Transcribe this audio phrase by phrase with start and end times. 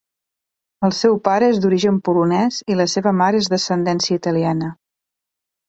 [0.87, 4.75] El seu pare és d'origen polonès i la seva mare és d'ascendència italiana.